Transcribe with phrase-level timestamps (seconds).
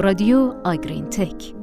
[0.00, 1.54] رادیو آگرین تک.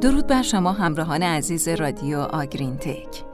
[0.00, 3.24] درود بر شما همراهان عزیز رادیو آگرین تک.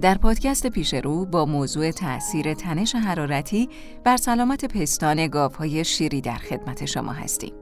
[0.00, 3.68] در پادکست پیش رو با موضوع تأثیر تنش حرارتی
[4.04, 7.52] بر سلامت پستان گاوهای شیری در خدمت شما هستیم.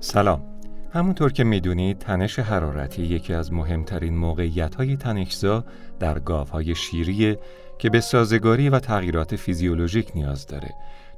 [0.00, 0.42] سلام.
[0.90, 5.64] همونطور که می‌دونید تنش حرارتی یکی از مهمترین موقعیت های تنشزا
[6.00, 7.38] در گاوهای شیریه
[7.78, 10.70] که به سازگاری و تغییرات فیزیولوژیک نیاز داره.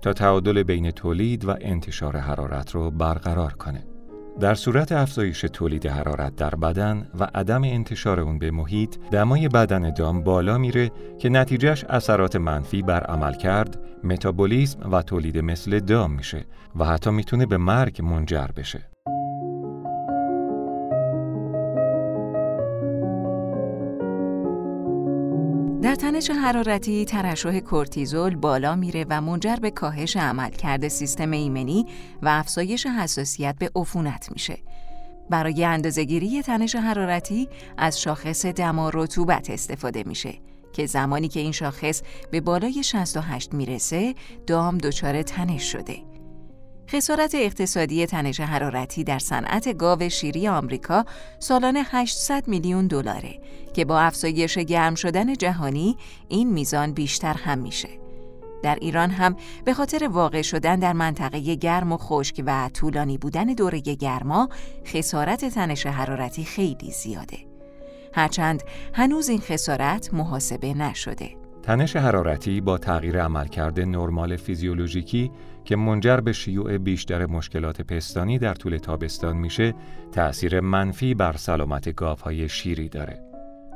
[0.04, 3.84] تا تعادل بین تولید و انتشار حرارت رو برقرار کنه.
[4.40, 9.94] در صورت افزایش تولید حرارت در بدن و عدم انتشار اون به محیط، دمای بدن
[9.94, 16.12] دام بالا میره که نتیجهش اثرات منفی بر عمل کرد، متابولیسم و تولید مثل دام
[16.12, 16.44] میشه
[16.76, 18.93] و حتی می‌تونه به مرگ منجر بشه.
[26.04, 31.86] تنش حرارتی ترشح کورتیزول بالا میره و منجر به کاهش عملکرد سیستم ایمنی
[32.22, 34.58] و افزایش حساسیت به عفونت میشه.
[35.30, 37.48] برای اندازهگیری تنش حرارتی
[37.78, 40.34] از شاخص دما رطوبت استفاده میشه
[40.72, 44.14] که زمانی که این شاخص به بالای 68 می‌رسه
[44.46, 46.13] دام دچار تنش شده.
[46.88, 51.04] خسارت اقتصادی تنش حرارتی در صنعت گاو شیری آمریکا
[51.38, 53.40] سالانه 800 میلیون دلاره
[53.74, 55.96] که با افزایش گرم شدن جهانی
[56.28, 57.88] این میزان بیشتر هم میشه.
[58.62, 63.44] در ایران هم به خاطر واقع شدن در منطقه گرم و خشک و طولانی بودن
[63.44, 64.48] دوره گرما
[64.86, 67.38] خسارت تنش حرارتی خیلی زیاده.
[68.14, 71.43] هرچند هنوز این خسارت محاسبه نشده.
[71.64, 75.30] تنش حرارتی با تغییر عملکرد نرمال فیزیولوژیکی
[75.64, 79.74] که منجر به شیوع بیشتر مشکلات پستانی در طول تابستان میشه،
[80.12, 83.20] تأثیر منفی بر سلامت گاوهای شیری داره.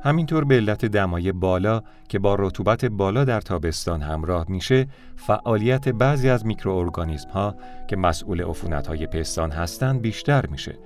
[0.03, 6.28] همینطور به علت دمای بالا که با رطوبت بالا در تابستان همراه میشه، فعالیت بعضی
[6.28, 7.55] از میکروارگانیسم ها
[7.89, 10.78] که مسئول عفونت های پستان هستند بیشتر میشه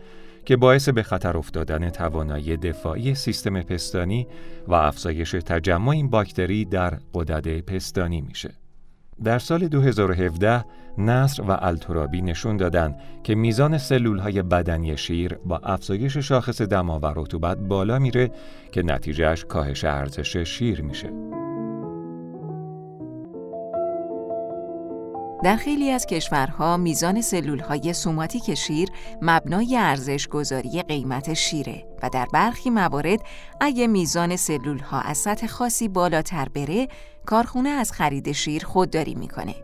[0.44, 4.26] که باعث به خطر افتادن توانایی دفاعی سیستم پستانی
[4.68, 8.50] و افزایش تجمع این باکتری در قدرت پستانی میشه.
[9.24, 10.64] در سال 2017
[10.98, 16.98] نصر و الترابی نشون دادن که میزان سلول های بدنی شیر با افزایش شاخص دما
[16.98, 18.30] و رطوبت بالا میره
[18.72, 21.41] که نتیجهش کاهش ارزش شیر میشه.
[25.42, 28.88] در خیلی از کشورها میزان سلولهای سوماتیک شیر
[29.22, 33.20] مبنای ارزش گذاری قیمت شیره و در برخی موارد
[33.60, 36.88] اگه میزان سلولها از سطح خاصی بالاتر بره
[37.26, 39.54] کارخونه از خرید شیر خودداری می‌کنه.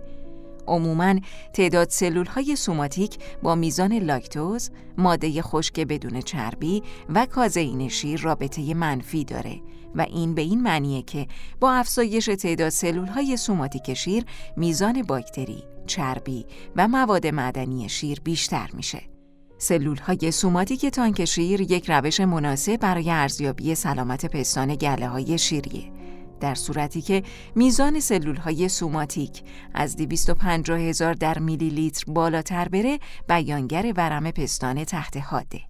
[0.68, 1.14] عموماً
[1.52, 8.74] تعداد سلول های سوماتیک با میزان لاکتوز، ماده خشک بدون چربی و کازئین شیر رابطه
[8.74, 9.60] منفی داره
[9.94, 11.26] و این به این معنیه که
[11.60, 14.24] با افزایش تعداد سلول های سوماتیک شیر
[14.56, 16.46] میزان باکتری، چربی
[16.76, 19.02] و مواد معدنی شیر بیشتر میشه.
[19.58, 25.92] سلول های سوماتیک تانک شیر یک روش مناسب برای ارزیابی سلامت پستان گله های شیریه.
[26.40, 27.22] در صورتی که
[27.54, 29.42] میزان سلول های سوماتیک
[29.74, 35.60] از 250 هزار در میلی لیتر بالاتر بره بیانگر ورم پستان تحت حاده.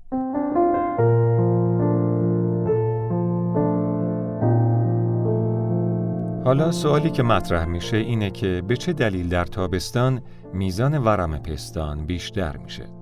[6.45, 10.23] حالا سوالی که مطرح میشه اینه که به چه دلیل در تابستان
[10.55, 12.98] میزان ورم پستان بیشتر میشه؟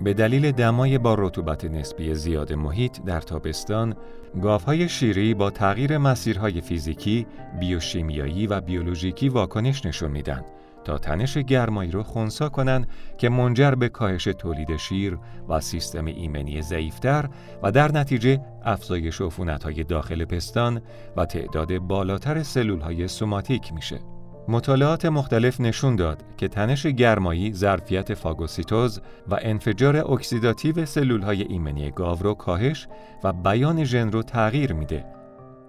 [0.00, 3.94] به دلیل دمای با رطوبت نسبی زیاد محیط در تابستان،
[4.42, 7.26] گاوهای شیری با تغییر مسیرهای فیزیکی،
[7.60, 10.44] بیوشیمیایی و بیولوژیکی واکنش نشون میدن
[10.84, 12.86] تا تنش گرمایی رو خونسا کنن
[13.18, 15.18] که منجر به کاهش تولید شیر
[15.48, 17.28] و سیستم ایمنی ضعیفتر
[17.62, 20.80] و در نتیجه افزایش عفونت‌های داخل پستان
[21.16, 24.15] و تعداد بالاتر سلول‌های سوماتیک میشه.
[24.48, 32.18] مطالعات مختلف نشون داد که تنش گرمایی ظرفیت فاگوسیتوز و انفجار اکسیداتیو سلولهای ایمنی گاو
[32.18, 32.88] رو کاهش
[33.24, 35.04] و بیان ژن رو تغییر میده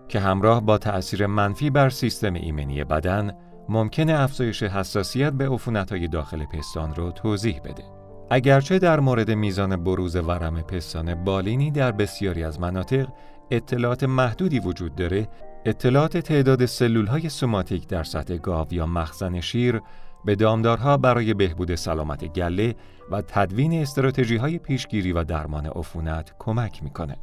[0.07, 3.31] که همراه با تأثیر منفی بر سیستم ایمنی بدن
[3.69, 7.83] ممکن افزایش حساسیت به عفونت‌های داخل پستان رو توضیح بده.
[8.29, 13.07] اگرچه در مورد میزان بروز ورم پستان بالینی در بسیاری از مناطق
[13.51, 15.27] اطلاعات محدودی وجود داره
[15.67, 19.81] اطلاعات تعداد سلول های سوماتیک در سطح گاو یا مخزن شیر
[20.25, 22.75] به دامدارها برای بهبود سلامت گله
[23.11, 27.15] و تدوین استراتژی های پیشگیری و درمان عفونت کمک می‌کنه.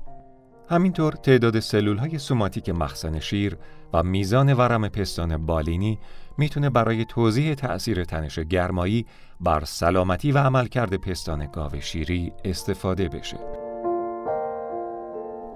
[0.71, 3.57] همینطور تعداد سلول های سوماتیک مخزن شیر
[3.93, 5.99] و میزان ورم پستان بالینی
[6.39, 9.07] می‌تونه برای توضیح تأثیر تنش گرمایی
[9.41, 13.64] بر سلامتی و عملکرد پستان گاو شیری استفاده بشه.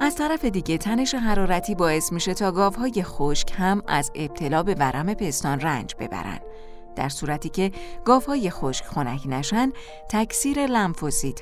[0.08, 5.14] از طرف دیگه تنش حرارتی باعث میشه تا گاوهای خشک هم از ابتلا به ورم
[5.14, 6.38] پستان رنج ببرن.
[6.96, 7.72] در صورتی که
[8.04, 9.72] گاوهای خشک خنک نشن
[10.08, 11.40] تکثیر لمفوسیت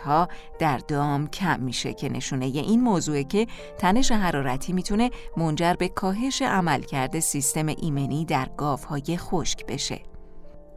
[0.59, 3.47] در دام کم میشه که نشونه این موضوعه که
[3.79, 10.01] تنش حرارتی می‌تونه منجر به کاهش عملکرد سیستم ایمنی در گاوهای خشک بشه.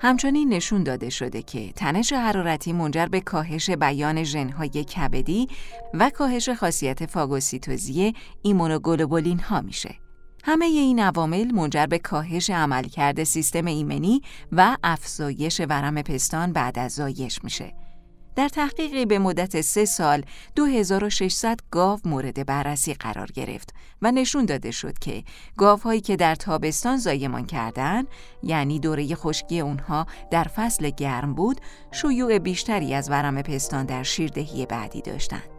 [0.01, 5.48] همچنین نشون داده شده که تنش حرارتی منجر به کاهش بیان ژنهای کبدی
[5.94, 9.96] و کاهش خاصیت فاگوسیتوزی ایمونوگلوبولین ها میشه.
[10.44, 16.92] همه این عوامل منجر به کاهش عملکرد سیستم ایمنی و افزایش ورم پستان بعد از
[16.92, 17.74] زایش میشه.
[18.40, 20.24] در تحقیقی به مدت سه سال
[20.56, 25.24] 2600 گاو مورد بررسی قرار گرفت و نشون داده شد که
[25.58, 28.08] گاوهایی که در تابستان زایمان کردند
[28.44, 34.66] یعنی دوره خشکی اونها در فصل گرم بود شیوع بیشتری از ورم پستان در شیردهی
[34.66, 35.50] بعدی داشتند.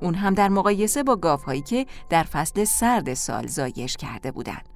[0.00, 4.75] اون هم در مقایسه با گاوهایی که در فصل سرد سال زایش کرده بودند.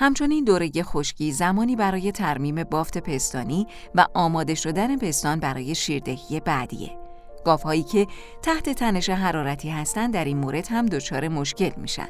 [0.00, 6.98] همچنین دوره خشکی زمانی برای ترمیم بافت پستانی و آماده شدن پستان برای شیردهی بعدیه.
[7.44, 8.06] گاوهایی که
[8.42, 12.08] تحت تنش حرارتی هستند در این مورد هم دچار مشکل میشن.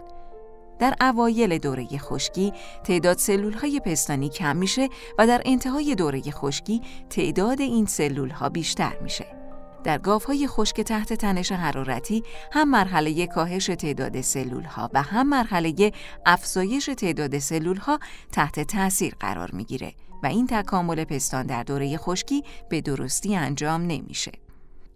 [0.78, 2.52] در اوایل دوره خشکی
[2.84, 4.88] تعداد سلول های پستانی کم میشه
[5.18, 9.37] و در انتهای دوره خشکی تعداد این سلول ها بیشتر میشه.
[9.84, 12.22] در گاوهای خشک تحت تنش حرارتی
[12.52, 15.92] هم مرحله کاهش تعداد سلول ها و هم مرحله
[16.26, 17.98] افزایش تعداد سلول ها
[18.32, 19.92] تحت تاثیر قرار می‌گیره
[20.22, 24.32] و این تکامل پستان در دوره خشکی به درستی انجام نمیشه.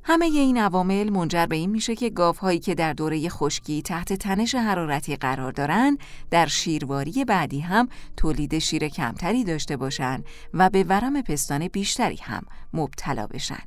[0.05, 4.55] همه این عوامل منجر به این میشه که گاوهایی که در دوره خشکی تحت تنش
[4.55, 5.99] حرارتی قرار دارند
[6.31, 10.25] در شیرواری بعدی هم تولید شیر کمتری داشته باشند
[10.55, 12.43] و به ورم پستان بیشتری هم
[12.73, 13.62] مبتلا بشن.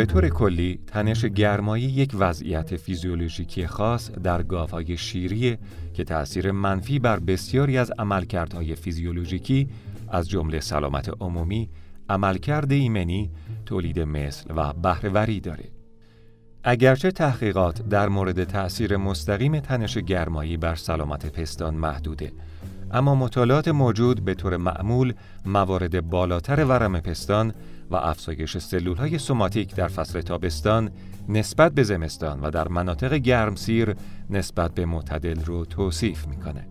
[0.00, 5.58] به طور کلی تنش گرمایی یک وضعیت فیزیولوژیکی خاص در گاوهای شیری
[5.94, 9.68] که تأثیر منفی بر بسیاری از عملکردهای فیزیولوژیکی
[10.08, 11.68] از جمله سلامت عمومی،
[12.08, 13.30] عملکرد ایمنی،
[13.66, 15.64] تولید مثل و بهرهوری داره.
[16.64, 22.32] اگرچه تحقیقات در مورد تأثیر مستقیم تنش گرمایی بر سلامت پستان محدوده،
[22.90, 25.14] اما مطالعات موجود به طور معمول
[25.46, 27.52] موارد بالاتر ورم پستان
[27.90, 30.90] و افزایش سلول های سوماتیک در فصل تابستان
[31.28, 33.94] نسبت به زمستان و در مناطق گرمسیر
[34.30, 36.66] نسبت به معتدل رو توصیف می‌کنه.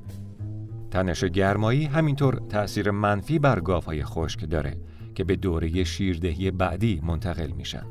[0.92, 4.78] تنش گرمایی همینطور تأثیر منفی بر های خشک داره
[5.16, 7.84] که به دوره شیردهی بعدی منتقل میشن.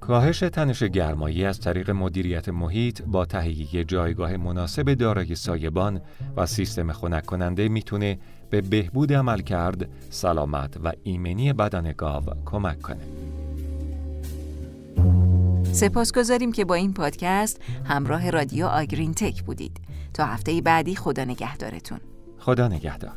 [0.00, 6.00] کاهش تنش گرمایی از طریق مدیریت محیط با تهیه جایگاه مناسب دارای سایبان
[6.36, 8.18] و سیستم خنک کننده می‌تونه
[8.50, 13.00] به بهبود عملکرد، سلامت و ایمنی بدن گاو کمک کنه.
[15.72, 19.80] سپاسگزاریم که با این پادکست همراه رادیو آگرین تک بودید.
[20.14, 22.00] تا هفته بعدی خدا نگهدارتون.
[22.38, 23.16] خدا نگهدار.